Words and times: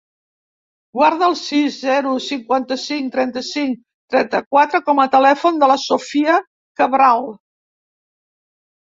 Guarda 0.99 1.25
el 1.31 1.35
sis, 1.39 1.75
zero, 1.81 2.13
cinquanta-cinc, 2.27 3.11
trenta-cinc, 3.15 3.75
trenta-quatre 4.15 4.81
com 4.87 5.01
a 5.03 5.05
telèfon 5.17 5.59
de 5.65 5.69
la 5.73 5.75
Sophia 5.83 6.39
Cabral. 6.81 7.23